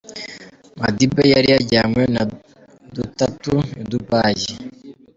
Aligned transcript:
Madiba 0.79 1.21
yari 1.33 1.47
yajyanywe 1.53 2.03
na 2.15 2.23
dutatu 2.95 3.53
i 3.81 3.83
Dubai 3.89 4.45